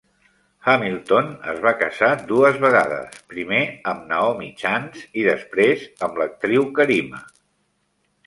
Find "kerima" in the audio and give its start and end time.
6.81-7.21